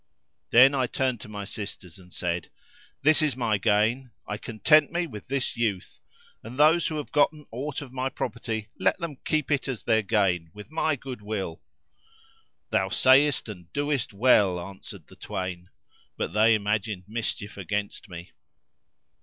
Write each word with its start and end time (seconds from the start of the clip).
Then 0.49 0.73
I 0.73 0.87
turned 0.87 1.21
to 1.21 1.29
my 1.29 1.45
sisters 1.45 1.99
and 1.99 2.11
said, 2.11 2.49
"This 3.03 3.21
is 3.21 3.35
my 3.37 3.59
gain; 3.59 4.09
I 4.25 4.37
content 4.37 4.91
me 4.91 5.05
with 5.05 5.27
this 5.27 5.55
youth 5.55 5.99
and 6.43 6.57
those 6.57 6.87
who 6.87 6.95
have 6.97 7.11
gotten 7.11 7.45
aught 7.51 7.83
of 7.83 7.93
my 7.93 8.09
property 8.09 8.69
let 8.79 8.97
them 8.97 9.17
keep 9.25 9.51
it 9.51 9.67
as 9.67 9.83
their 9.83 10.01
gain 10.01 10.49
with 10.55 10.71
my 10.71 10.95
good 10.95 11.21
will." 11.21 11.61
"Thou 12.71 12.89
sayest 12.89 13.47
and 13.47 13.71
doest 13.73 14.11
well," 14.11 14.59
answered 14.59 15.05
the 15.05 15.15
twain, 15.15 15.69
but 16.17 16.33
they 16.33 16.55
imagined 16.55 17.03
mischief 17.07 17.55
against 17.57 18.09
me. 18.09 18.31